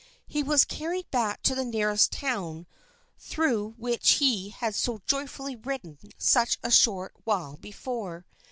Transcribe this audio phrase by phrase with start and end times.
[0.25, 2.65] He was carried back to the nearest town
[3.19, 8.25] through which he had so joyfully ridden such a short while before.